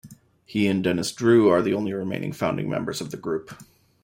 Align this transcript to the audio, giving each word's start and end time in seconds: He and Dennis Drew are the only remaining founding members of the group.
He 0.47 0.65
and 0.65 0.83
Dennis 0.83 1.11
Drew 1.11 1.49
are 1.49 1.61
the 1.61 1.75
only 1.75 1.93
remaining 1.93 2.31
founding 2.33 2.67
members 2.67 3.01
of 3.01 3.11
the 3.11 3.17
group. 3.17 3.55